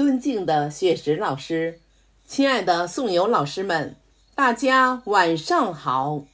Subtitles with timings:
[0.00, 1.78] 尊敬的雪石老师，
[2.26, 3.96] 亲爱的宋游老师们，
[4.34, 6.24] 大家晚上好。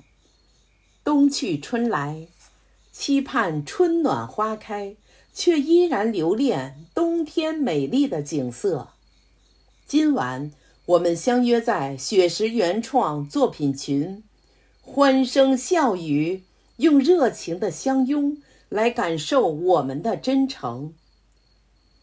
[1.02, 2.28] 冬去春来，
[2.92, 4.94] 期盼春暖花开，
[5.34, 8.90] 却依然留恋冬天美丽的景色。
[9.84, 10.52] 今晚
[10.84, 14.22] 我们相约在雪石原创作品群，
[14.80, 16.44] 欢声笑语，
[16.76, 20.94] 用热情的相拥来感受我们的真诚。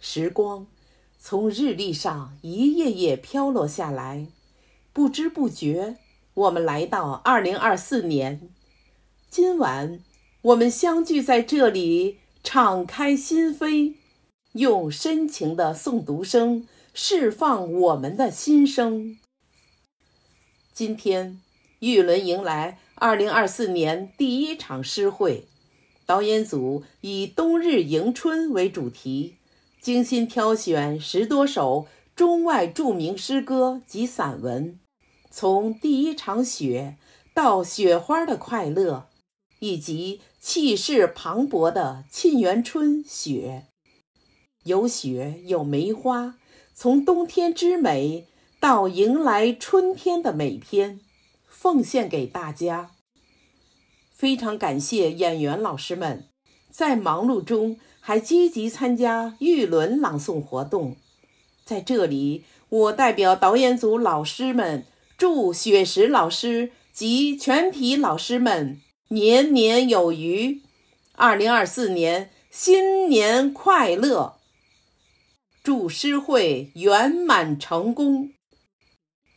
[0.01, 0.67] 时光。
[1.25, 4.27] 从日历上一页页飘落下来，
[4.91, 5.95] 不知不觉，
[6.33, 8.49] 我们来到二零二四年。
[9.29, 10.01] 今晚，
[10.41, 13.93] 我们相聚在这里，敞开心扉，
[14.51, 19.17] 用深情的诵读声释放我们的心声。
[20.73, 21.39] 今天，
[21.79, 25.47] 玉轮迎来二零二四年第一场诗会，
[26.05, 29.37] 导演组以“冬日迎春”为主题。
[29.83, 34.79] 精心挑选十多首中外著名诗歌及散文，
[35.29, 36.95] 从第一场雪
[37.33, 39.09] 到雪花的快乐，
[39.59, 43.65] 以及气势磅礴的沁园春雪，
[44.63, 46.37] 有雪有梅花，
[46.73, 48.29] 从冬天之美
[48.61, 51.01] 到迎来春天的美篇，
[51.49, 52.91] 奉献给大家。
[54.13, 56.29] 非常感谢演员老师们，
[56.73, 57.79] 在忙碌中。
[58.05, 60.97] 还积极参加玉轮朗诵活动，
[61.63, 64.85] 在这里，我代表导演组老师们，
[65.17, 70.61] 祝雪石老师及全体老师们年年有余，
[71.13, 74.35] 二零二四年新年快乐！
[75.63, 78.33] 祝诗会圆满成功。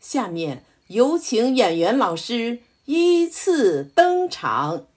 [0.01, 4.89] 下面有请演员老师依次登场。